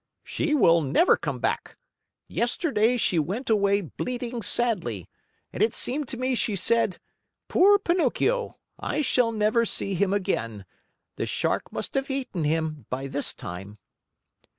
"She 0.23 0.55
will 0.55 0.81
never 0.81 1.15
come 1.15 1.37
back. 1.37 1.77
Yesterday 2.27 2.97
she 2.97 3.19
went 3.19 3.51
away 3.51 3.81
bleating 3.81 4.41
sadly, 4.41 5.07
and 5.53 5.61
it 5.61 5.75
seemed 5.75 6.07
to 6.07 6.17
me 6.17 6.33
she 6.33 6.55
said: 6.55 6.97
'Poor 7.47 7.77
Pinocchio, 7.77 8.57
I 8.79 9.01
shall 9.03 9.31
never 9.31 9.63
see 9.63 9.93
him 9.93 10.11
again.. 10.11 10.65
.the 11.17 11.27
Shark 11.27 11.71
must 11.71 11.93
have 11.93 12.09
eaten 12.09 12.45
him 12.45 12.87
by 12.89 13.05
this 13.05 13.31
time. 13.35 13.77